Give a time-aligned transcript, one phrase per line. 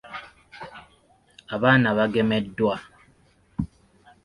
[1.55, 2.75] Abaana bagemeddwa.